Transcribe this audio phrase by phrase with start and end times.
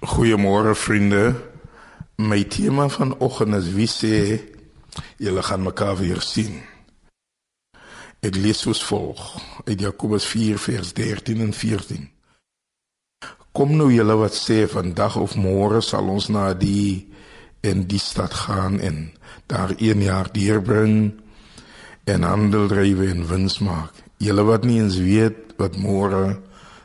[0.00, 1.34] Goeiemôre vriende.
[2.16, 4.40] My tema vanoggend is wie sê
[5.20, 6.56] julle gaan mekaar weer sien.
[8.24, 9.20] Ek lees soos volg
[9.66, 12.08] uit Jakobus 4 vers 13 en 14.
[13.52, 17.12] Kom nou julle wat sê vandag of môre sal ons na die
[17.60, 19.10] en die stad gaan en
[19.52, 21.12] daar een jaar deurbring
[22.08, 23.92] en handel drywe en wins maak.
[24.16, 26.38] Julle wat nie eens weet wat môre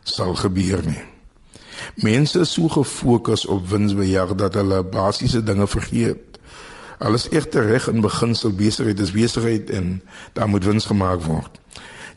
[0.04, 1.14] sal gebeur nie.
[1.96, 6.40] Mense is so gefokus op winsbejag dat hulle basiese dinge vergeet.
[6.98, 10.02] Alles egter reg in beginsel besigheid is besigheid en
[10.34, 11.59] daar moet wins gemaak word.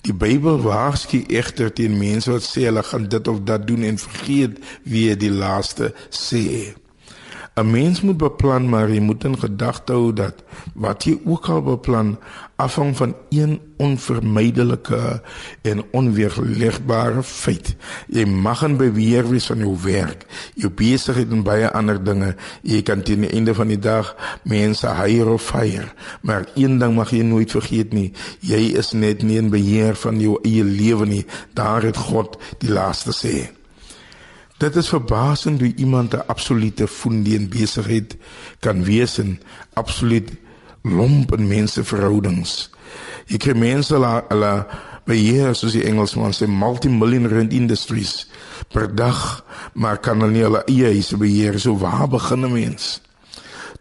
[0.01, 3.98] Die Bybel waarsku egter teen mense wat sê hulle gaan dit of dat doen en
[3.98, 6.74] vergeet wie die laaste sê.
[7.58, 10.44] 'n Mens moet beplan, maar jy moet in gedagte hou dat
[10.74, 12.18] wat jy ook al beplan
[12.56, 15.22] afhang van een onvermydelike
[15.62, 17.76] en onweerlegbare feit.
[18.06, 22.34] Jy mag en beweer wees van jou werk, jou besigheid en baie ander dinge.
[22.62, 25.90] Jy kan teen die einde van die dag mense hire of fire,
[26.22, 28.12] maar een ding mag jy nooit vergeet nie.
[28.40, 31.24] Jy is net nie in beheer van jou eie lewe nie.
[31.54, 33.57] Daar het God die laaste sê.
[34.59, 36.88] Dit is verbasend hoe iemand 'n absolute
[37.24, 38.16] in besigheid
[38.60, 39.40] kan wees en
[39.73, 40.30] absoluut
[40.82, 42.70] lomp in menseverhoudings.
[43.26, 44.66] Jy kry mense hulle hulle
[45.04, 48.26] beheer soos die Engelsman sê multi-million rand industries
[48.73, 53.00] per dag, maar kan hulle nie hulle eie huise beheer so waar begin 'n mens?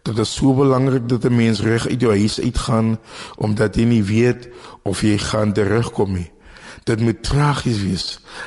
[0.02, 2.98] Dit is so belangrik dat 'n mens reg uit jou huis uitgaan
[3.36, 4.48] omdat jy nie weet
[4.82, 6.30] of jy gaan terugkom nie.
[6.88, 8.04] Dit moet tragies wees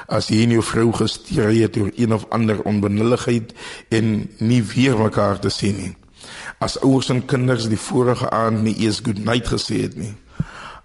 [0.09, 3.53] as jy en jou vrou gestry het oor een of ander onbenulligheid
[3.93, 5.91] en nie weer mekaar te sien nie.
[6.57, 10.15] As ouers en kinders die vorige aand nie eens good night gesê het nie.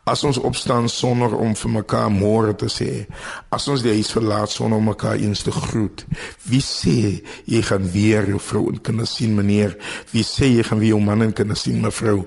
[0.06, 3.08] As ons opstaan sonder om vir mekaar môre te sê,
[3.50, 6.04] as ons die huis verlaat sonder om mekaar eens te groet,
[6.46, 9.74] wie sê jy gaan weer jou vrou en kinders sien meneer?
[10.12, 12.20] Wie sê jy gaan weer jou man en kinders sien mevrou?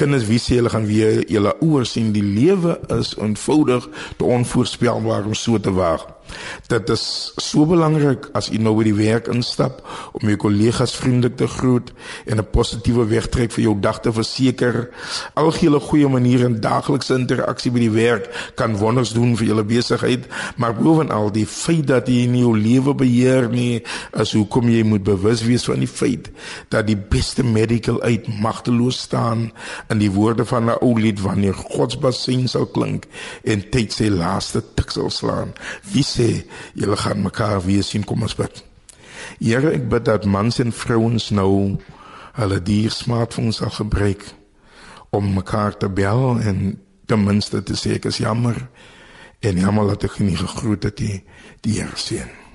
[0.00, 2.08] Kinders, wie sê hulle gaan weer julle ouers sien?
[2.16, 3.84] Die lewe is eenvoudig
[4.16, 6.15] te onvoorspelbaar om so te waag.
[6.66, 9.82] Dit is so belangrik as u nou by die werk instap
[10.12, 11.92] om jou kollegas vriendelik te groet
[12.26, 14.90] en 'n positiewe wegtrek vir jou dag te verseker.
[15.34, 20.26] Algehele goeie maniere in daaglikse interaksie by die werk kan wonders doen vir julle besigheid,
[20.56, 23.82] maar bovenal die feit dat jy nie jou lewe beheer nie,
[24.12, 26.30] is hoekom jy moet bewus wees van die feit
[26.68, 29.52] dat die beste medical aid magteloos staan
[29.88, 33.06] in die woorde van 'n ou lied wanneer God se bassin sal klink
[33.44, 35.52] en tyd sy laaste tik sal slaan.
[35.92, 36.28] Wie sê
[36.74, 38.62] julle gaan mekaar weer sien kom ons bid.
[39.40, 41.76] Here ek bid dat mans en vrouens nou
[42.36, 44.24] hulle dier smartphones sal gebruik
[45.16, 48.58] om mekaar te bel en ten minste te sê ek is jammer
[49.40, 51.22] en jammer dat ek nie gegroet het nie
[51.64, 52.45] die Here sien.